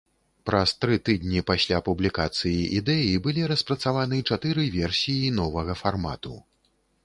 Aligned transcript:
Праз 0.49 0.69
тры 0.85 0.95
тыдні 1.09 1.43
пасля 1.49 1.81
публікацыі 1.89 2.65
ідэі 2.79 3.13
былі 3.27 3.41
распрацаваны 3.53 4.17
чатыры 4.33 4.63
версіі 4.81 5.33
новага 5.41 5.81
фармату. 5.87 6.33